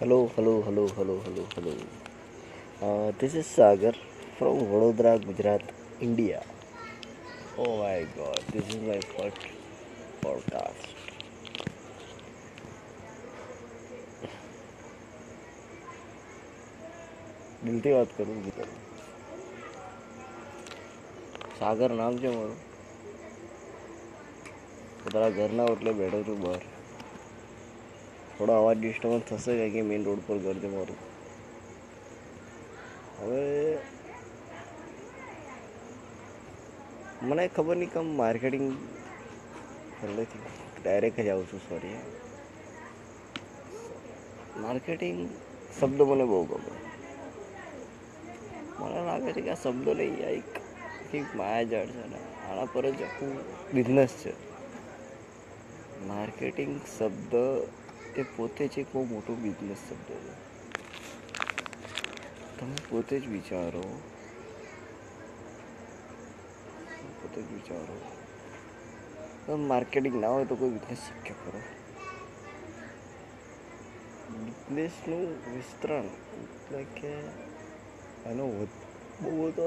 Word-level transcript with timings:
Hello, 0.00 0.28
hello, 0.34 0.60
hello, 0.60 0.88
hello, 0.88 1.18
hello. 1.54 1.72
Uh, 2.82 3.12
this 3.20 3.36
is 3.36 3.46
Sagar 3.46 3.92
from 4.36 4.56
Vadodara, 4.66 5.24
Gujarat, 5.24 5.62
India. 6.00 6.42
Oh 7.56 7.78
my 7.80 8.04
god, 8.16 8.42
this 8.50 8.66
is 8.68 8.82
my 8.82 8.98
first 9.12 9.46
podcast. 10.20 10.84
દિલથી 17.66 17.92
વાત 17.92 18.10
કરું 18.16 18.40
કરું 18.46 18.72
સાગર 21.58 21.90
નામ 22.00 22.14
છે 22.22 22.36
મારું 22.36 22.60
તારા 25.04 25.34
ઘરના 25.38 25.72
એટલે 25.74 25.92
બેઠો 26.00 26.20
છું 26.28 26.40
બહાર 26.44 26.62
થોડો 28.36 28.52
અવાજ 28.60 28.76
ડિસ્ટર્બન્સ 28.78 29.24
થશે 29.28 29.52
કારણ 29.58 29.74
કે 29.74 29.82
મેઇન 29.90 30.06
રોડ 30.06 30.20
પર 30.28 30.38
ઘર 30.44 30.56
છે 30.62 30.68
મારું. 30.74 31.00
હવે 33.18 33.42
મને 37.28 37.44
ખબર 37.56 37.76
નહીં 37.80 37.92
કેમ 37.92 38.06
માર્કેટિંગ 38.20 38.66
પહેલેથી 39.98 40.42
ડાયરેક્ટ 40.78 41.20
જ 41.26 41.28
આવું 41.34 41.46
છું 41.50 41.62
સોરી 41.68 41.98
માર્કેટિંગ 44.64 45.20
શબ્દ 45.78 46.00
મને 46.10 46.24
બહુ 46.32 46.40
ગમે. 46.50 46.74
મને 48.80 48.98
લાગે 49.08 49.30
છે 49.36 49.42
કે 49.46 49.50
આ 49.54 49.62
શબ્દો 49.62 49.94
નહીં 50.00 50.18
આ 50.26 50.34
એક 50.40 50.50
એક 51.18 51.28
માયાજાળ 51.40 51.90
છે 51.94 52.04
ને 52.12 52.20
આના 52.48 52.66
પર 52.74 52.84
જ 52.98 53.08
આખું 53.08 53.32
બિઝનેસ 53.74 54.12
છે. 54.22 54.32
માર્કેટિંગ 56.10 56.72
શબ્દ 56.96 57.34
એ 58.14 58.24
પોતે 58.32 58.64
જ 58.68 58.80
એક 58.80 58.88
બહુ 58.90 59.02
મોટો 59.06 59.32
બિઝનેસ 59.38 59.80
શબ્દ 59.84 60.08
છે. 60.18 60.34
તમે 62.56 62.76
પોતે 62.88 63.20
જ 63.20 63.28
વિચારો. 63.28 63.84
પોતે 67.18 67.40
જ 67.40 67.52
વિચારો. 67.52 67.96
માર્કેટિંગ 69.64 70.16
ના 70.16 70.30
હોય 70.30 70.46
તો 70.46 70.56
કોઈ 70.56 70.74
બિઝનેસ 70.74 71.02
શક્ય 71.06 71.34
કરો 71.40 71.60
બિઝનેસનું 74.68 75.24
વિસ્તરણ 75.48 76.06
એટલે 76.36 76.80
કે 76.96 77.12
એનો 78.24 78.44
બહુ 79.18 79.32
બધો 79.42 79.66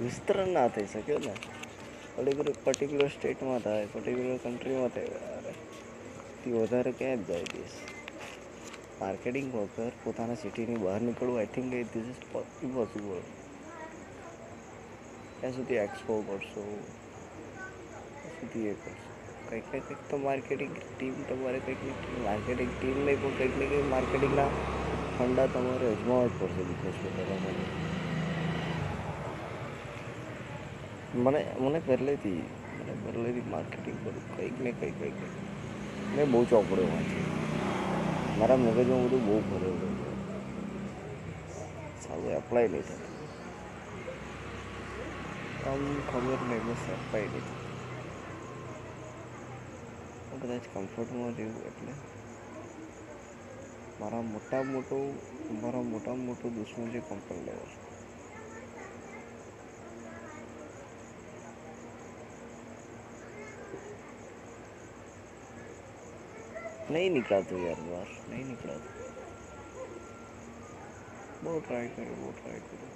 વિસ્તરણ 0.00 0.50
ના 0.50 0.68
થઈ 0.68 0.86
શકે 0.86 1.18
ને. 1.20 1.34
પર્ટિક્યુલર 2.14 2.54
પર્ટિક્યુલર 2.64 3.10
સ્ટેટમાં 3.10 3.60
થાય 3.60 3.92
પર્ટિક્યુલર 3.92 4.38
કન્ટ્રીમાં 4.44 4.90
થાય. 4.90 5.52
તે 6.42 6.54
વધારે 6.54 6.92
ક્યાં 6.94 7.20
જ 7.20 7.28
જાય 7.28 7.48
દેશ. 7.52 7.76
માર્કેટિંગ 8.98 9.48
વગર 9.54 9.96
પોતાના 10.00 10.38
સિટીની 10.38 10.78
બહાર 10.80 11.00
નીકળવું 11.02 11.38
I 11.38 11.52
think 11.52 11.68
this 11.90 12.12
is 12.12 12.22
impossible 12.62 13.22
ત્યાં 15.36 15.54
સુધી 15.54 15.80
એક્સપો 15.80 16.14
કરશો 16.24 16.62
સુધી 18.32 18.68
એ 18.68 18.76
કરશો. 18.76 19.10
કંઈક 19.46 19.66
ને 19.68 19.80
કંઈક 19.80 20.00
તો 20.06 20.16
માર્કેટિંગ 20.20 20.72
ટીમ 20.80 21.16
તમારે 21.26 21.58
કંઈક 21.62 21.82
માર્કેટિંગ 22.20 22.70
ટીમ 22.74 22.98
નહીં 23.00 23.20
પણ 23.20 23.36
કંઈક 23.36 23.54
ને 23.56 23.66
કંઈક 23.66 23.88
માર્કેટિંગના 23.88 24.50
ફંડા 25.12 25.48
તમારે 25.52 25.86
અજમાવવા 25.90 26.30
જ 26.30 26.38
પડશે 26.38 26.68
બિઝનેસ 26.68 26.96
કરવા 27.02 27.40
મને 31.16 31.40
મને 31.60 31.80
પહેલેથી 31.82 32.42
મને 32.76 32.94
પહેલેથી 33.02 33.50
માર્કેટિંગ 33.50 33.98
કરું 34.00 34.16
કંઈક 34.28 34.56
ને 34.60 34.70
કંઈક 34.72 34.96
કંઈક 34.96 35.16
કંઈક. 35.18 35.51
મેં 36.16 36.30
બહુ 36.30 36.44
ચોપડો 36.44 36.82
વાંચ્યો 36.82 37.24
મારા. 38.38 38.56
મગજમાં 38.56 39.04
બધું 39.04 39.26
બહુ 39.26 39.36
ભરેલું 39.40 39.92
છે. 39.98 40.10
સારું 42.04 42.30
એપ્લાય 42.30 42.68
નહીં 42.68 42.82
થતું 42.82 43.12
આમ 45.70 45.82
ખબર 46.12 46.38
નહીં 46.48 46.64
બસ 46.66 46.82
એપ્લાય 46.90 47.22
નહીં 47.22 47.44
થતું 50.30 50.40
કદાચ 50.42 50.64
કમ્ફર્ટમાં 50.74 51.30
રહ્યું 51.30 51.62
એટલે. 51.66 51.92
મારા 54.00 54.22
મોટા 54.22 54.62
મોટો, 54.62 54.98
મારા 55.62 55.82
મોટા 55.82 56.14
મોટો 56.14 56.48
દુશ્મન 56.48 56.88
છે 56.90 57.00
કમ્ફર્ટ 57.00 57.91
લેવલ 66.92 66.98
નહીં 66.98 67.14
નીકળાતું 67.14 67.62
યાર 67.64 67.80
બહાર 67.80 68.08
નહીં 68.28 68.48
નીકળાતું 68.48 68.92
બહુ 71.42 71.52
ટ્રાય 71.60 71.88
કર્યો 71.88 72.16
બહુ 72.16 72.30
ટ્રાય 72.30 72.60
કર્યો 72.62 72.90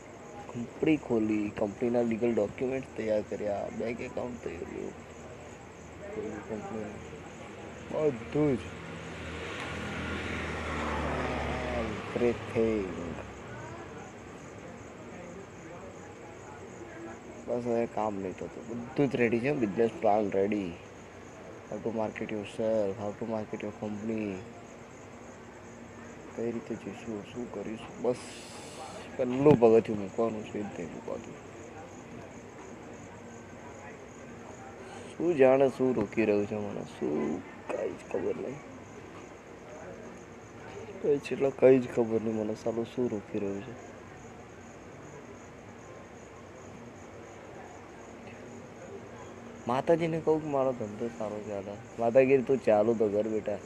કંપની 0.48 0.96
ખોલી 0.98 1.46
કંપનીના 1.50 2.02
લીગલ 2.02 2.32
ડોક્યુમેન્ટ 2.32 2.88
તૈયાર 2.96 3.24
કર્યા 3.24 3.66
બેંક 3.78 4.00
એકાઉન્ટ 4.00 4.42
તૈયાર 4.42 4.68
કર્યું 6.08 6.40
કંપની 6.48 6.90
બધું 7.90 8.56
જ 8.56 8.62
એવરીથિંગ 11.76 12.90
બસ 17.46 17.64
હવે 17.64 17.86
કામ 17.94 18.14
નહીં 18.18 18.34
થતું 18.34 18.64
બધું 18.68 19.08
જ 19.08 19.12
રેડી 19.16 19.40
છે 19.40 19.52
business 19.54 19.92
plan 20.00 20.30
ready 20.30 20.70
how 21.70 21.78
to 21.78 21.90
market 21.90 22.32
yourself 22.44 22.98
how 22.98 23.12
to 23.12 23.26
market 23.26 23.64
your 23.64 23.72
company 23.80 24.36
કઈ 26.36 26.52
રીતે 26.52 26.74
જઈશું, 26.74 27.24
શું 27.32 27.52
કરીશું? 27.52 28.02
બસ, 28.02 28.16
પહેલું 29.16 29.60
પગથિયું 29.60 30.00
મૂકવાનું 30.00 30.44
છે 30.44 30.62
જ 30.62 30.64
નહીં 30.64 30.88
મૂકવાનું. 30.92 31.34
શું 35.16 35.36
જાણે, 35.36 35.68
શું 35.68 35.94
રોકી 35.94 36.24
રહ્યું 36.24 36.46
છે 36.46 36.54
મને? 36.54 36.80
શું 36.80 37.42
કઈ 37.68 37.88
જ 37.88 38.12
ખબર 38.12 38.36
નહીં. 38.36 38.56
કઈ 41.02 41.20
એટલે 41.32 41.50
કઈ 41.50 41.78
જ 41.78 41.88
ખબર 41.96 42.20
નહીં 42.22 42.34
મને, 42.34 42.54
સાલું 42.54 42.86
શું 42.86 43.10
રોકી 43.10 43.38
રહ્યું 43.38 43.62
છે? 43.62 43.95
માતાજીને 49.68 50.18
કહું 50.20 50.42
કે 50.42 50.48
મારો 50.48 50.72
ધંધો 50.72 51.06
સારો 51.08 51.38
ચાલે 51.48 51.72
માતાગીરી 51.98 52.42
તું 52.42 52.58
ચાલુ 52.58 52.94
તો 52.94 53.08
ઘર 53.08 53.28
બેટા. 53.28 53.58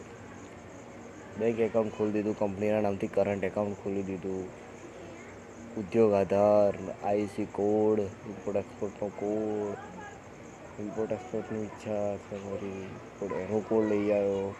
બેંક 1.38 1.61
એકાઉન્ટ 1.61 1.97
ખોલી 1.99 2.12
દીધું 2.12 2.38
કંપનીના 2.38 2.81
નામથી 2.81 3.06
કરંટ 3.06 3.44
એકાઉન્ટ 3.44 3.83
ખોલી 3.84 4.03
દીધું. 4.03 4.47
Udyog 5.77 6.12
Aadhaar 6.12 6.78
IC 7.05 7.44
code 7.53 8.00
import 8.00 8.56
એક્સપોર્ટનો 8.56 9.09
code 9.09 10.81
import 10.81 11.12
એક્સપોર્ટની 11.12 11.65
ઈચ્છા 11.65 12.17
છે 12.17 12.37
મારી. 12.44 12.87
એનો 13.41 13.61
કોડ 13.69 13.84
લઈ 13.84 14.11
આવ્યો. 14.11 14.55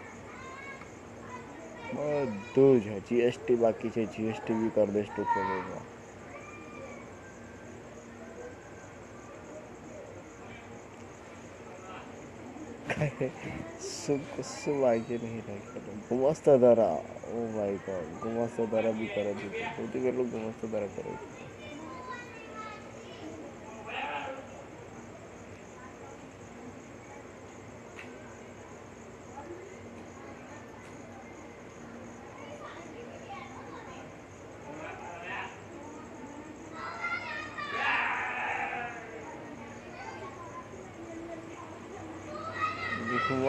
બધું 1.95 2.81
જ 2.81 2.99
જીએસટી 3.09 3.55
બાકી 3.55 3.89
છે. 3.89 4.05
જીએસટી 4.05 4.53
બી 4.53 4.69
કરી 4.69 4.91
દઈશ 4.91 5.11
ટૂંક 5.15 5.27
સમયમાં 5.27 5.90
શું 13.01 14.19
કશું 14.31 14.81
બાકી 14.81 15.17
નહીં 15.17 15.45
રાખ્યું 15.45 16.01
ગુમાસ્તા 16.09 16.57
ધારા 16.57 16.97
ઓ 17.31 17.45
માય 17.53 17.77
ગોડ 17.85 18.11
ગુમાસ્તા 18.19 18.65
ધારા 18.67 18.91
બી 18.93 19.07
કરે 19.09 19.31
દીધું 19.35 19.71
સૌથી 19.71 20.01
પહેલું 20.03 20.29
ગુમાસ્તા 20.29 20.69
ધારા 20.69 20.91
કરે 20.95 21.15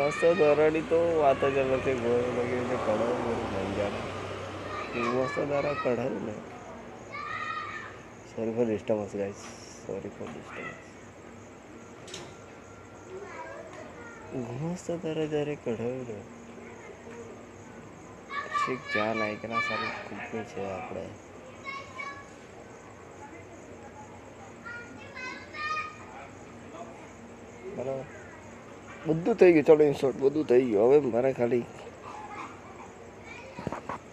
ગુમાસ્તા 0.02 0.34
ધારાની 0.34 0.82
તો 0.82 0.98
વાત 1.16 1.42
જ 1.46 1.58
અલગ 1.60 1.82
છે 1.84 1.92
ગોળ 1.94 2.24
લગે 2.36 2.60
છે 2.60 2.76
કઢાવ 2.76 3.18
બધું 3.18 3.66
મંજાને 3.66 4.00
ગુમાસ્તા 4.94 5.44
ધારા 5.44 5.74
કઢાય 5.74 6.20
ને 6.20 6.34
sorry 8.30 8.54
for 8.56 8.66
disturbance 8.66 9.14
guys 9.14 9.42
sorry 9.76 10.12
for 10.16 10.28
disturbance 10.28 10.80
ગુમાસ્તા 14.32 14.96
ધારા 14.98 15.28
જ્યારે 15.28 15.54
કઢાયું 15.58 16.06
ને 16.08 16.18
છેક 18.56 18.80
જ્યાં 18.92 19.16
નાયકના 19.18 19.62
સારી 19.62 19.92
કંપની 20.00 20.44
છે 20.46 20.66
આપણે 20.70 21.06
બધું 29.06 29.34
થઈ 29.34 29.52
ગયું. 29.52 29.64
ચલો 29.64 29.84
ઇન્સોર્ટ 29.84 30.16
બધું 30.16 30.44
થઈ 30.44 30.64
ગયું. 30.64 30.88
હવે 30.88 31.00
મારે 31.00 31.32
ખાલી 31.32 31.64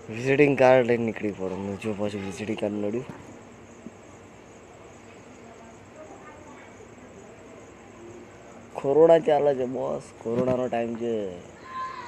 વિઝિટિંગ 0.09 0.57
કાર્ડ 0.57 0.85
લઈને 0.85 1.05
નીકળી 1.05 1.31
પડો. 1.31 1.77
જો 1.81 1.93
પાછું 1.93 2.25
વિઝિટિંગ 2.25 2.59
કાર્ડ 2.59 2.73
મળ્યું. 2.73 3.05
કોરોના 8.73 9.19
ચાલે 9.19 9.55
છે 9.55 9.65
બોસ 9.65 10.03
કોરોનાનો 10.23 10.67
ટાઈમ 10.67 10.95
છે. 10.95 11.37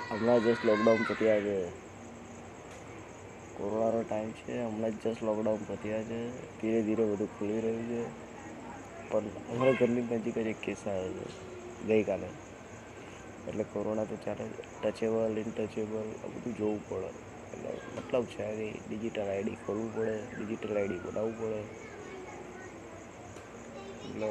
હમણાં 0.10 0.44
જસ્ટ 0.44 0.66
લોકડાઉન 0.66 1.04
પત્યા 1.10 1.40
છે. 1.40 1.70
કોરોનાનો 3.58 4.02
ટાઈમ 4.02 4.32
છે. 4.32 4.64
હમણાં 4.64 4.92
જસ્ટ 4.92 5.24
લોકડાઉન 5.24 5.60
પત્યા 5.68 6.04
છે. 6.04 6.30
ધીરે 6.62 6.82
ધીરે 6.82 7.04
બધું 7.04 7.40
ખુલી 7.40 7.62
રહ્યું 7.62 7.90
છે. 7.90 8.04
પણ 9.10 9.22
અમારા 9.50 9.72
ઘરની 9.72 10.02
નજીક 10.02 10.36
જ 10.36 10.38
એક 10.38 10.62
કેસ 10.62 10.88
આવ્યો 10.88 11.14
છે. 11.14 11.88
ગઈકાલે. 11.88 12.51
એટલે 13.48 13.64
કોરોના 13.66 14.06
તો 14.06 14.16
ચાલે 14.18 14.46
ટચેબલ 14.76 15.36
ઇનટચેબલ 15.40 15.94
આ 16.16 16.32
બધું 16.34 16.58
જોવું 16.58 16.82
પડે. 16.88 17.10
એટલે 17.54 17.72
મતલબ 17.96 18.26
છે 18.30 18.46
કે 18.52 18.68
ડિજિટલ 18.84 19.22
આઈડી 19.26 19.62
ખોલવું 19.64 19.90
પડે 19.96 20.16
ડિજિટલ 20.36 20.74
આઈડી 20.74 21.04
બનાવવું 21.06 21.38
પડે. 21.40 21.60
એટલે 24.06 24.30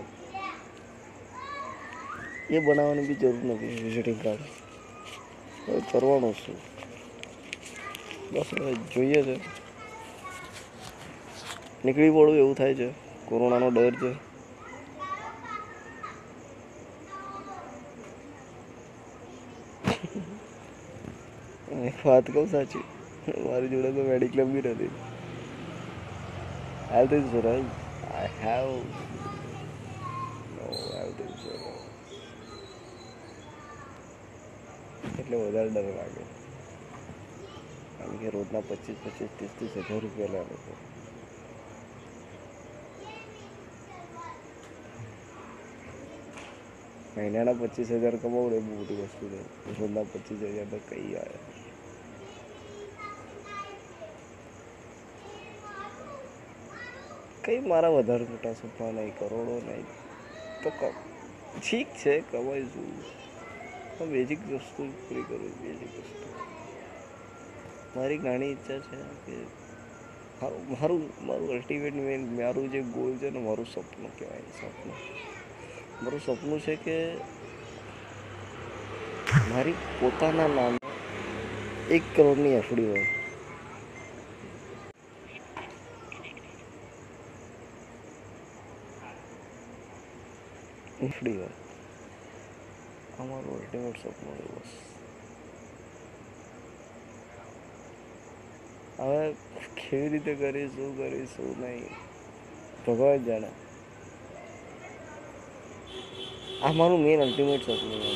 એ 2.50 2.60
બનાવવાની 2.60 3.06
બી 3.08 3.20
જરૂર 3.20 3.36
નથી 3.46 3.82
વિઝિટિંગ 3.84 4.20
કાર્ડ 4.20 4.44
હવે 5.62 5.80
કરવાનું 5.90 6.34
શું? 6.36 6.58
બસ 8.32 8.48
હવે 8.52 8.72
જોઈએ 8.88 9.20
છે. 9.24 9.36
નીકળી 11.84 12.10
પડવું 12.10 12.38
એવું 12.38 12.54
થાય 12.54 12.74
છે. 12.76 12.88
કોરોનાનો 13.28 13.68
ડર 13.70 13.94
છે 13.96 14.10
એક 21.80 21.89
વાત 22.04 22.26
કહું 22.32 22.48
સાચી. 22.48 22.84
મારી 23.44 23.70
જોડે 23.72 23.90
તો 23.96 24.02
મેડિક્લેમ 24.10 24.48
બી 24.54 24.64
નથી. 24.66 24.92
હેલ્થ 26.90 27.12
ઇન્સ્યોરન્સ 27.12 27.70
આઈ 28.12 28.34
હેવ 28.40 28.68
એટલે 35.20 35.36
વધારે 35.38 35.70
ડર 35.70 35.88
લાગે. 35.96 36.24
કારણ 37.96 38.18
કે 38.20 38.30
રોજના 38.34 38.62
પચીસ 38.62 38.98
પચીસ, 39.04 39.30
ત્રીસ 39.36 39.52
ત્રીસ 39.56 39.74
હજાર 39.78 40.02
રૂપિયા 40.02 40.32
લે 40.34 40.40
લોકો 40.50 40.72
મહિનાના 47.14 47.58
પચીસ 47.60 47.90
હજાર 47.94 48.16
કમાવું 48.18 48.52
ને 48.52 48.60
બહુ 48.60 48.72
મોટી 48.72 49.00
વસ્તુ 49.00 49.24
છે. 49.32 49.40
રોજના 49.70 50.06
પચીસ 50.06 50.40
હજાર 50.46 50.68
તો 50.68 50.78
કઈ 50.88 51.10
આવે 51.16 51.38
કઈ 57.50 57.60
મારા 57.60 57.88
વધારે 57.88 58.24
મોટા 58.24 58.52
સપના 58.52 58.90
નહીં, 58.96 59.14
કરોડો 59.18 59.54
નહીં. 59.68 59.86
તો 60.62 60.70
ઠીક 61.60 61.88
છે 62.02 62.12
કમાઈશું 62.20 62.90
પણ 63.96 64.12
બેઝિક 64.12 64.42
વસ્તુ 64.50 64.82
પૂરી 65.00 65.24
કરવી 65.28 65.56
બેઝિક 65.62 65.96
વસ્તુ. 65.96 66.28
મારી 67.96 68.18
ઘણી 68.18 68.50
ઈચ્છા 68.52 68.78
છે 68.86 69.00
કે 69.24 69.36
મારું 70.42 71.02
મારું 71.26 71.50
અલ્ટિમેટ 71.50 72.00
મેન 72.06 72.30
મારું 72.40 72.72
જે 72.72 72.82
ગોલ 72.94 73.12
છે 73.16 73.30
ને 73.30 73.40
મારું 73.48 73.66
સપનું 73.74 74.12
કહેવાય, 74.18 74.42
સપનું. 74.60 74.98
મારું 76.02 76.20
સપનું 76.26 76.60
છે 76.60 76.74
કે 76.84 76.98
મારી 79.52 79.78
પોતાના 80.00 80.50
નામે 80.58 80.78
એક 81.96 82.02
કરોડની 82.16 82.54
એફડી 82.60 82.90
હોય. 82.92 83.08
એફડી 91.06 91.36
હોય. 91.40 91.54
અમારું 93.20 93.54
અલ્ટિમેટ 93.58 93.98
સપનું 94.02 94.36
એ 94.42 94.46
બસ. 94.52 94.72
હવે 98.98 99.22
કેવી 99.78 100.08
રીતે 100.12 100.32
કરીશ 100.40 100.76
કરીશ 100.98 101.34
નહીં, 101.60 101.84
ભગવાન 102.84 103.24
જાણે. 103.26 103.50
આ 106.64 106.72
મારું 106.78 107.00
મેન 107.06 107.20
અલ્ટિમેટ 107.26 107.62
સપનું 107.68 108.00
છે. 108.02 108.12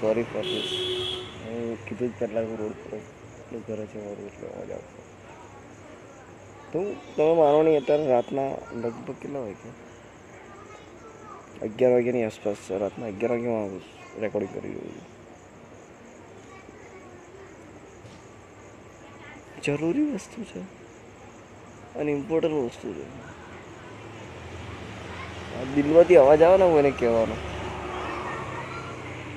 સોરી 0.00 0.26
ફોર 0.30 0.44
ધીસ 0.44 0.70
હું 1.42 1.76
કીધું 1.86 2.08
જ 2.08 2.12
પહેલાં 2.18 2.44
હું 2.48 2.56
રોડ 2.62 2.78
પર 2.84 3.00
ઘરે 3.66 3.84
છે 3.90 3.98
મારું, 4.04 4.26
એટલે 4.28 4.48
મજા 4.56 4.78
આવશે 4.78 5.00
તો 6.72 6.78
તમે 7.16 7.32
માનો 7.40 7.58
નહીં, 7.62 7.78
અત્યારે 7.80 8.06
રાતના 8.14 8.50
લગભગ 8.82 9.16
કેટલા 9.20 9.44
વાગે 9.46 9.70
અગિયાર 11.58 11.92
વાગ્યાની 11.92 12.24
આસપાસ 12.24 12.60
રાતના 12.78 13.06
અગિયાર 13.06 13.32
વાગ્યામાં 13.32 13.70
હું 13.70 13.82
રેકોર્ડિંગ 14.20 14.52
કરી 14.52 14.72
રહ્યો 14.72 14.90
છું 14.90 15.06
જરૂરી 19.64 20.04
વસ્તુ 20.12 20.44
છે 20.44 20.60
અને 21.96 22.10
ઇમ્પોર્ટન્ટ 22.12 22.60
વસ્તુ 22.66 22.88
છે 22.92 23.06
દિલમાંથી 25.74 26.16
અવાજ 26.16 26.40
આવે 26.42 26.56
ને 26.58 26.66
મને 26.68 26.90
કહેવાનો 26.92 27.36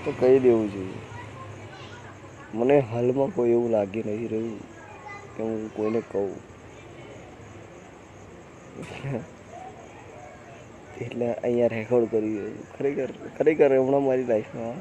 તો 0.04 0.10
કહી 0.14 0.38
દેવું 0.40 0.68
જોઈએ 0.70 1.00
મને 2.54 2.76
હાલમાં 2.88 3.32
કોઈ 3.32 3.52
એવું 3.52 3.72
લાગી 3.72 4.04
નહીં 4.04 4.30
રહ્યું 4.30 4.62
કે 5.34 5.42
હું 5.44 5.62
કોઈને 5.72 6.02
કહું 6.08 6.32
એટલે 11.04 11.28
અહીંયા 11.36 11.74
રેકોર્ડ 11.76 12.08
કરી 12.14 12.34
છું. 12.38 12.56
ખરેખર 12.76 13.10
ખરેખર 13.38 13.70
હમણાં 13.78 14.04
મારી 14.08 14.28
લાઈફમાં 14.32 14.78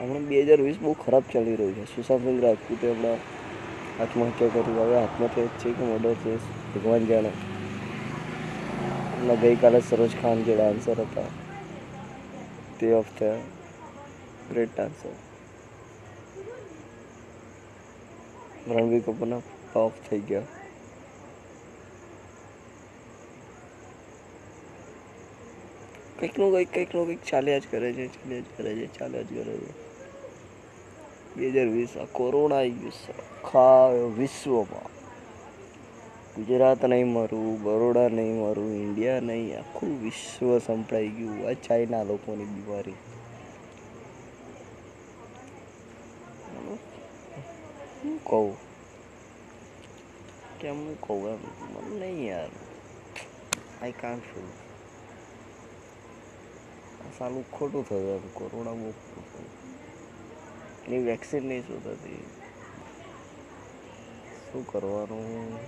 હમણાં 0.00 0.24
બે 0.30 0.42
હજાર 0.46 0.60
વીસ 0.66 0.78
બહુ 0.82 0.92
ખરાબ 1.04 1.24
ચાલી 1.32 1.56
રહ્યું 1.60 1.74
છે. 1.78 1.84
સુશાંત 1.94 2.22
સિંહ 2.24 2.40
રાજપૂતે 2.44 2.86
હમણાં 2.92 3.18
આત્મહત્યા 4.02 4.52
કરી. 4.54 4.76
હવે 4.80 4.96
આત્મહત્યા 4.98 5.56
છે 5.60 5.72
કે 5.76 5.82
મર્ડર 5.88 6.16
છે, 6.22 6.32
ભગવાન 6.74 7.08
જાણે. 7.10 7.32
હમણાં 9.14 9.40
ગઈકાલે 9.42 9.80
સરોજ 9.88 10.12
ખાન 10.20 10.44
જે 10.46 10.54
ડાન્સર 10.60 10.98
હતા, 11.02 11.30
તે 12.78 12.86
વખતે 12.94 13.28
ગ્રેટ 14.50 14.72
ડાન્સર 14.76 15.12
રણબીર 18.70 19.02
કપૂરના 19.02 19.42
ઓફ 19.82 19.98
થઈ 20.08 20.22
ગયા. 20.30 20.59
કંઈકનું 26.20 26.52
કંઈક 26.52 26.74
કંઈકનું 26.74 27.06
કંઈક 27.06 27.24
ચાલ્યા 27.24 27.58
જ 27.58 27.62
કરે 27.70 27.92
છે, 27.92 28.06
ચાલ્યા 28.06 28.40
જ 28.40 28.44
કરે 28.56 28.74
છે, 28.74 28.98
ચાલ્યા 28.98 29.22
જ 29.22 29.26
કરે 29.28 29.56
છે. 29.56 29.72
બે 31.36 31.48
હજાર 31.48 31.66
વીસ 31.66 31.96
આ 31.96 32.04
કોરોના 32.12 32.56
આવી 32.56 32.70
ગયું 32.70 32.92
છે. 32.92 33.42
આખા 33.42 33.88
વિશ્વમાં. 33.88 35.00
ગુજરાત 36.34 36.84
નહીં 36.84 37.06
મરવું 37.06 37.62
બરોડા 37.62 38.08
નહીં 38.08 38.40
મરવું 38.42 38.74
ઇન્ડિયા 38.74 39.20
નહીં, 39.20 39.58
આખું 39.58 40.02
વિશ્વ 40.02 40.58
સંભળાઈ 40.58 41.08
ગયું 41.08 41.48
આ 41.48 41.52
ચાઇના 41.52 42.02
લોકોની 42.02 42.44
બીમારી. 42.44 42.94
હું 48.04 48.24
કહું? 48.24 48.56
કેમ 50.60 50.74
હું 50.74 51.00
કહું 51.00 51.28
એમ? 51.28 51.38
મને 51.70 52.06
નહીં 52.06 52.28
યાર 52.28 52.48
આઈ 53.82 53.92
કાન્ટ 53.92 54.22
ફીલ 54.22 54.69
સાલું 57.18 57.50
ખોટું 57.50 57.88
થયું 57.88 58.10
એમ 58.14 58.28
કોરોના 58.34 58.72
બહુ 58.72 58.90
ખોટું 58.90 59.46
એની 60.86 60.98
વેક્સિન 60.98 61.48
નહીં 61.48 61.66
શું 61.66 61.84
થતી 61.84 62.24
શું 64.46 64.66
કરવાનું? 64.66 65.58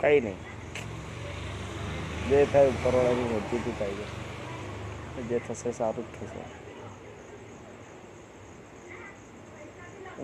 કઈ 0.00 0.20
નહીં. 0.20 0.36
જે 2.28 2.46
થાય 2.46 2.68
ઉપરવાળાની 2.68 3.24
મજબૂતી 3.24 3.72
થાય 3.72 3.90
છે. 3.90 4.06
જે 5.22 5.38
થશે 5.38 5.72
સારું 5.72 6.04
જ 6.04 6.14
થશે. 6.14 6.42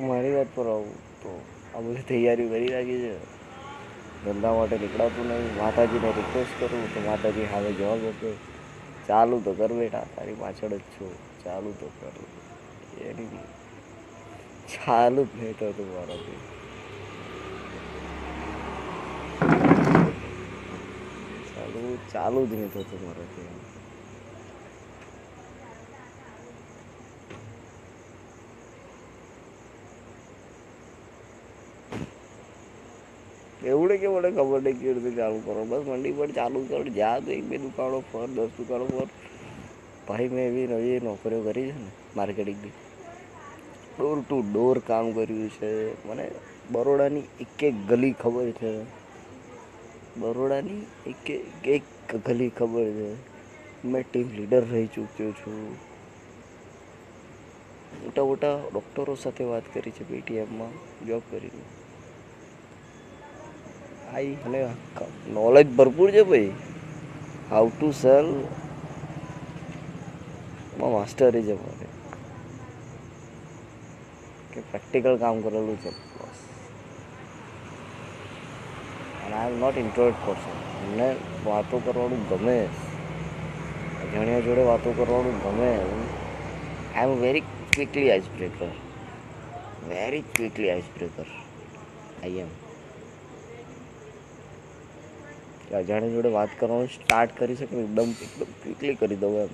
મારી 0.00 0.32
વાત 0.32 0.46
પર 0.54 0.66
આવું 0.66 0.94
તો 1.22 1.30
આ 1.74 1.80
બધી 1.80 2.02
તૈયારી 2.02 2.48
કરી 2.48 2.68
રાખી 2.68 3.00
છે. 3.00 3.39
ધંધા 4.24 4.52
માટે 4.52 4.78
નીકળાતું 4.78 5.28
નહીં. 5.28 5.56
માતાજીને 5.56 6.08
રિક્વેસ્ટ 6.08 6.60
કરું 6.60 6.94
તો 6.94 7.00
માતાજી 7.00 7.44
હવે 7.44 7.72
જવાબ 7.72 8.04
આપે. 8.06 8.32
ચાલુ 9.08 9.40
તો 9.40 9.52
કર 9.52 9.72
બેટા, 9.72 10.06
તારી 10.16 10.34
પાછળ 10.34 10.68
જ 10.68 10.78
છું. 10.78 11.14
ચાલુ 11.44 11.72
તો 11.80 11.90
કર. 12.00 12.12
એની 13.04 13.26
ચાલુ 14.74 15.24
જ 15.24 15.28
નહીં 15.38 15.52
થતું 15.52 15.94
મારાથી. 15.94 16.40
ચાલુ 21.54 21.98
ચાલુ 22.12 22.46
જ 22.46 22.52
નહીં 22.52 22.68
થતું 22.68 23.06
મારાથી. 23.06 23.79
એવડે 33.64 33.96
કે 33.96 34.08
મને 34.08 34.30
ખબર 34.30 34.62
નહીં 34.62 34.80
કેવી 34.80 34.94
રીતે 34.94 35.16
ચાલુ 35.16 35.40
કરો. 35.44 35.64
બસ 35.64 35.86
મંડી 35.86 36.12
પર 36.12 36.30
ચાલુ 36.30 36.66
કર. 36.68 36.82
જ્યાં 36.82 37.24
તો 37.24 37.30
એક 37.30 37.44
બે 37.44 37.58
દુકાનો 37.58 38.00
ફર 38.12 38.26
દસ 38.26 38.48
દુકાનો 38.58 38.86
ફર 38.86 39.06
ભાઈ 40.08 40.28
મેં 40.28 40.46
એવી 40.46 40.66
નવી 40.66 41.00
નોકરીઓ 41.00 41.42
કરી 41.42 41.62
છે 41.62 41.78
ને 41.78 41.90
માર્કેટિંગની. 42.16 42.70
ડોર 43.98 44.20
ટુ 44.20 44.42
ડોર 44.52 44.78
કામ 44.78 45.12
કર્યું 45.12 45.50
છે. 45.50 45.72
મને 46.08 46.30
બરોડાની 46.70 47.22
એક 47.40 47.64
એક 47.64 47.74
ગલી 47.88 48.12
ખબર 48.12 48.50
છે. 48.50 48.82
બરોડાની 50.20 50.86
એક 51.06 51.30
એક 51.66 51.82
ગલી 52.26 52.48
ખબર 52.48 52.84
છે. 52.84 53.30
મેં 53.84 54.04
ટીમ 54.12 54.28
લીડર 54.36 54.64
રહી 54.64 54.86
ચૂક્યો 54.86 55.32
છું. 55.32 55.72
મોટા 58.04 58.24
મોટા 58.24 58.60
ડૉક્ટરો 58.72 59.14
સાથે 59.14 59.44
વાત 59.44 59.62
કરી 59.74 59.90
છે 59.90 60.04
પેટીએમમાં, 60.04 61.06
જોબ 61.06 61.22
કરીને 61.30 61.79
આઈ 64.14 64.34
અને 64.34 64.64
નોલેજ 65.28 65.76
ભરપૂર 65.76 66.10
છે 66.10 66.22
ભાઈ. 66.22 66.52
હાઉ 67.50 67.70
ટુ 67.80 67.90
સેલમાં 67.90 68.50
માસ્ટરી 70.92 71.42
છે 71.42 71.52
મારે. 71.52 71.86
કે 74.54 74.60
પ્રેક્ટિકલ 74.60 75.16
કામ 75.16 75.40
કરેલું 75.40 75.76
છે, 75.80 75.90
બસ. 75.90 76.40
અને 79.26 79.34
આઈ 79.34 79.52
એમ 79.52 79.58
નોટ 79.58 79.78
ઇન્ટ્રોવેટ 79.78 80.14
પર્સન 80.26 80.92
મને 80.92 81.16
વાતો 81.44 81.78
કરવાનું 81.78 82.28
ગમે. 82.28 82.68
અજાણ્યા 84.02 84.40
જોડે 84.40 84.62
વાતો 84.62 84.92
કરવાનું 84.92 85.42
ગમે. 85.42 85.78
I 86.96 87.02
am 87.02 87.20
very 87.20 87.40
quickly 87.72 88.10
ice 88.10 88.24
breaker 88.36 88.68
very 89.88 90.20
quickly 90.20 90.70
ice 90.70 90.84
breaker 90.96 91.26
I 92.22 92.30
am 92.30 92.69
કે 95.70 95.76
અજાણી 95.76 96.12
જોડે 96.12 96.30
વાત 96.32 96.54
કરવાનું 96.56 96.90
સ્ટાર્ટ 96.94 97.34
કરી 97.36 97.56
શકે 97.56 97.80
એકદમ 97.80 98.10
એકદમ 98.20 98.54
ક્વિકલી 98.60 98.96
કરી 98.96 99.18
દઉં 99.18 99.36
એમ. 99.38 99.52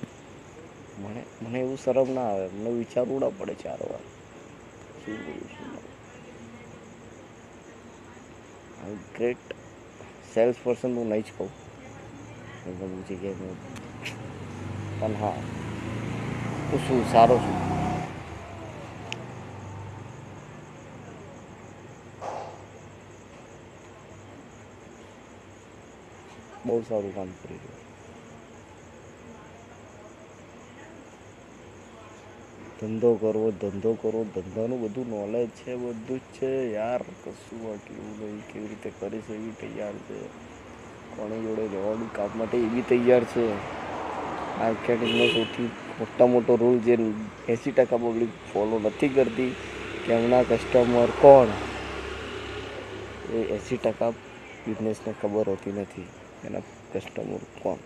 મને 0.98 1.20
મને 1.42 1.58
એવું 1.60 1.78
શરમ 1.78 2.08
ના 2.12 2.28
આવે. 2.30 2.46
મને 2.54 2.70
વિચારવું 2.78 3.20
ના 3.20 3.34
પડે 3.34 3.54
ચાર 3.58 3.80
વાર. 3.84 4.04
શું 4.96 5.16
બોલું 5.18 5.48
શું 5.50 5.70
ગ્રેટ 9.10 9.54
સેલ્સ 10.30 10.58
પર્સન 10.58 10.96
હું 10.96 11.08
નહીં 11.08 11.24
જ 11.24 11.32
કહું. 11.32 11.50
ગમું 12.78 13.02
છે 13.04 13.16
પણ 14.92 15.14
હા, 15.16 15.34
હું 16.68 16.80
શું, 16.80 17.04
સારો 17.06 17.38
છું. 17.38 17.65
બહુ 26.66 26.82
સારું 26.82 27.14
કામ 27.14 27.26
કરી 27.26 27.54
રહ્યું 27.54 27.86
ધંધો 32.80 33.14
કરવો 33.14 33.50
ધંધો 33.50 33.92
કરવો, 33.92 34.24
ધંધાનું 34.24 34.80
બધું 34.80 35.06
નોલેજ 35.08 35.48
છે, 35.48 35.76
બધું 35.76 36.18
જ 36.18 36.20
છે. 36.20 36.72
યાર, 36.72 37.02
કશું 37.02 37.72
આટલું 37.72 38.10
નહીં, 38.20 38.52
કેવી 38.52 38.66
રીતે 38.66 38.90
કરી 39.00 39.18
છે 39.18 39.34
એવી 39.34 39.50
તૈયાર 39.60 39.92
છે. 39.92 40.18
કોની 41.16 41.42
જોડે 41.42 41.62
રહેવાનું 41.62 42.12
કામ 42.12 42.30
માટે 42.38 42.58
એવી 42.58 42.82
તૈયાર 42.82 43.24
છે. 43.24 43.52
માર્કેટિંગનો 44.58 45.26
સૌથી 45.26 45.70
મોટા 45.98 46.26
મોટો 46.26 46.56
રૂલ 46.56 46.78
જે 46.78 46.92
એંસી 47.48 47.72
ટકા 47.72 47.96
પબ્લિક 47.96 48.28
ફોલો 48.52 48.78
નથી 48.78 49.08
કરતી, 49.08 49.54
કે 50.06 50.12
એમના 50.12 50.42
કસ્ટમર 50.42 51.08
કોણ? 51.20 51.48
એ 53.32 53.36
એંસી 53.36 53.76
ટકા 53.76 54.10
બિઝનેસને 54.66 55.14
ખબર 55.22 55.48
હોતી 55.48 55.72
નથી. 55.72 56.06
એના 56.46 56.64
કસ્ટમર 56.92 57.42
કોણ 57.62 57.80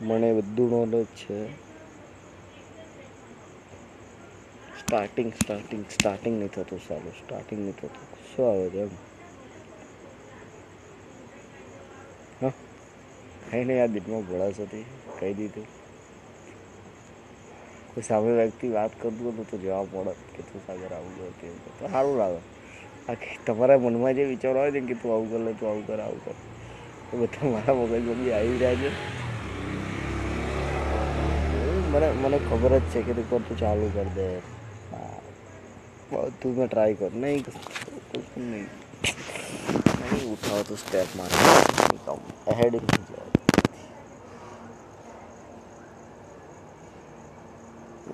મને 0.00 0.28
બધું 0.34 0.70
નોલેજ 0.70 1.06
છે. 1.16 1.38
સ્ટાર્ટિંગ 4.78 5.30
સ્ટાર્ટિંગ 5.34 5.84
સ્ટાર્ટિંગ 5.90 6.36
નહીં 6.38 6.48
થતું 6.48 6.80
સારું 6.80 7.14
સ્ટાર્ટિંગ 7.14 7.60
નહીં 7.60 7.76
થતું. 7.76 7.92
શું 8.28 8.48
આવે 8.50 8.70
છે 8.70 8.82
એમ? 8.82 8.92
હા? 12.40 12.52
કઈ 13.50 13.64
નહીં 13.64 13.82
આ 13.82 13.92
દિનમાં 13.94 14.24
ભળાશ 14.24 14.60
હતી 14.60 14.84
કહી 15.18 15.34
દીધું. 15.34 15.68
કોઈ 17.90 18.02
સામે 18.02 18.32
વ્યક્તિ 18.32 18.70
વાત 18.72 18.92
કરતું 19.00 19.32
હતું 19.32 19.46
તો 19.50 19.56
જવાબ 19.56 19.88
મળત 19.94 20.20
કે 20.34 20.42
તું 20.42 20.60
સાગર 20.66 20.92
આવું 20.92 21.14
કર 21.18 21.32
તેવું 21.40 21.60
તો 21.78 21.88
સારું 21.88 22.18
લાગે. 22.18 22.40
બાકી 23.08 23.38
તમારા 23.44 23.78
મનમાં 23.78 24.14
જે 24.14 24.24
વિચારો 24.24 24.60
આવે 24.60 24.72
છે 24.72 24.80
ને 24.80 24.86
કે 24.86 24.94
તું 24.94 25.12
આવું 25.12 25.30
કર 25.30 25.38
લે, 25.38 25.52
તું 25.52 25.68
આવું 25.68 25.86
કર 25.86 26.00
આવું 26.00 26.24
કર. 26.24 26.34
એ 27.12 27.16
બધા 27.16 27.48
મારા 27.50 27.74
મગજમાં 27.74 28.18
બી 28.24 28.32
આવી 28.32 28.58
રહ્યા 28.58 28.80
છે. 28.82 28.90
મને 31.92 32.08
મને 32.12 32.38
ખબર 32.38 32.78
જ 32.78 32.82
છે 32.92 33.02
કે 33.02 33.12
તું 33.12 33.26
કર, 33.30 33.40
તું 33.48 33.56
ચાલુ 33.58 33.90
કરી 33.94 34.14
દે. 34.14 34.28
હા. 34.92 35.20
બધું 36.12 36.56
મેં 36.56 36.68
ટ્રાય 36.68 36.94
કર. 36.94 37.12
નહીં 37.12 37.44
કશું 37.44 38.50
નહીં. 38.50 38.68
નહીં 40.00 40.32
ઉઠાવો 40.32 40.62
તો 40.62 40.76
સ્ટેપ 40.76 41.08
મારે 41.16 41.36
કામ 42.06 42.20
એહેડ 42.46 42.74
નહીં 42.74 43.04
જાઓ 43.10 43.30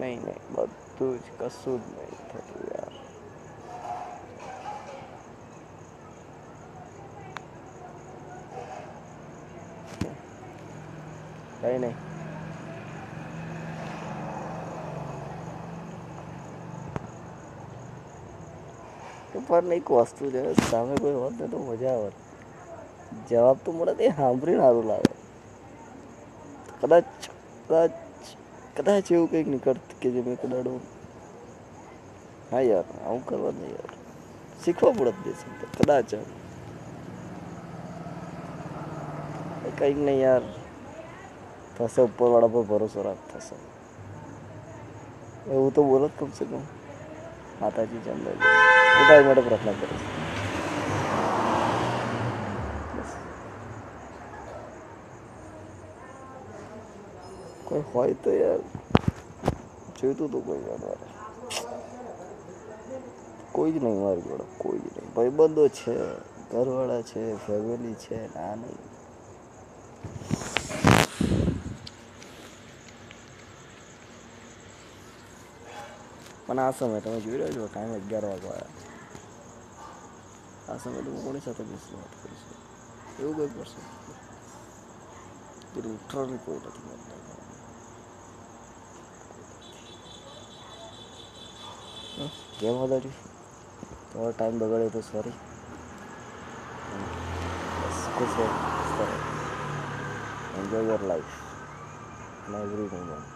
નહીં 0.00 0.20
નહીં. 0.26 0.42
બધું 0.54 1.18
જ 1.18 1.26
કશું 1.38 1.78
જ 1.82 1.86
નહીં 1.96 2.22
થતું 2.30 2.62
યાર 2.74 2.92
કઈ 11.74 11.82
નહીં 11.84 11.96
પણ 19.48 19.72
એક 19.76 19.88
વસ્તુ 19.90 20.30
છે, 20.34 20.42
સામે 20.70 20.94
કોઈ 21.02 21.16
હોત 21.22 21.34
ને 21.40 21.46
તો 21.52 21.58
મજા 21.58 21.94
આવત. 21.98 22.16
જવાબ 23.28 23.58
તો 23.64 23.72
મળે 23.72 23.92
તે 23.98 24.06
સાંભળીને 24.18 24.62
સારું 24.62 24.86
લાગે. 24.90 25.12
કદાચ 26.80 27.06
કદાચ 27.66 27.92
કદાચ 28.76 29.06
એવું 29.12 29.28
કંઈક 29.30 29.48
નીકળત 29.54 29.86
કે 30.00 30.08
જે 30.14 30.20
મેં 30.26 30.36
કદાડો 30.42 30.72
હા 32.50 32.64
યાર, 32.70 32.86
આવું 33.06 33.22
કરવા 33.28 33.52
નહીં 33.58 33.74
યાર. 33.76 33.92
શીખવા 34.64 34.92
પડત 34.98 35.18
દેશે 35.24 35.46
કદાચ 35.78 36.10
કંઈક 39.78 39.98
નહીં 40.06 40.20
યાર. 40.20 40.44
થશે, 41.76 42.00
ઉપરવાળા 42.02 42.52
પર 42.54 42.62
ભરોસો 42.70 43.02
રાખ, 43.02 43.22
થશે. 43.32 43.56
એવું 45.52 45.70
તો 45.74 45.82
બોલો 45.82 46.06
જ 46.08 46.10
કમસે 46.18 46.44
કમ. 46.44 46.62
માતાજી 47.60 48.00
હું 48.08 48.24
તારી 49.08 49.26
માટે 49.26 49.42
પ્રાર્થના 49.48 49.76
કરીશ. 49.80 50.06
કોઈ 57.64 57.84
હોય 57.94 58.14
તો 58.24 58.30
યાર, 58.30 58.60
જોઈતું 60.00 60.28
હતું 60.28 60.42
કોઈ 60.46 60.62
યાર 60.68 60.98
કોઈ 63.52 63.72
જ 63.72 63.76
નહીં 63.82 64.02
મારી 64.02 64.24
જોડે, 64.28 64.44
કોઈ 64.58 64.78
જ 64.78 64.86
નહીં. 64.94 65.08
ભાઈબંધો 65.14 65.68
છે, 65.68 65.94
ઘરવાળા 66.50 67.02
છે 67.10 67.20
ફેમિલી 67.46 67.96
છે 68.04 68.18
ના 68.34 68.54
નહીં 68.54 68.93
પણ 76.54 76.60
આ 76.60 76.72
સમય 76.72 77.00
તમે 77.00 77.20
જોઈ 77.20 77.38
રહ્યો 77.38 77.54
છો, 77.54 77.68
ટાઈમ 77.68 77.92
અગિયાર 77.94 78.26
વાગવા 78.26 78.66
આ 80.68 80.78
સમય 80.78 81.00
હું 81.04 81.22
કોની 81.24 81.40
સાથે 81.40 81.62
બેસી 81.62 81.96
વાત 81.96 82.14
કરીશું 82.20 82.58
એવું 83.20 83.34
કંઈ 83.36 83.54
કરશે? 83.54 83.80
ઉઠવાની 85.94 86.38
કોઈ 86.38 86.60
નથી 86.60 86.84
મળતા 86.86 87.20
કેમ 92.58 92.74
વધારી 92.80 93.16
તમારો 94.08 94.32
ટાઈમ 94.32 94.56
બગાડ્યો 94.60 94.90
તો 94.90 95.00
સોરી 95.02 95.36
ખુશ 98.14 98.36
રહો 98.38 98.46
enjoy 100.58 100.84
your 100.88 101.02
life 101.02 101.34
every 102.56 102.88
moment 102.92 103.34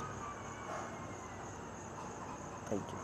thank 2.66 2.88
you 2.90 2.97